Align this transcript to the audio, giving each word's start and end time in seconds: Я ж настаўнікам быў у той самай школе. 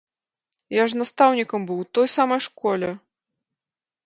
Я 0.75 0.83
ж 0.93 1.01
настаўнікам 1.01 1.67
быў 1.73 1.77
у 1.83 1.85
той 1.99 2.07
самай 2.15 2.41
школе. 2.47 2.89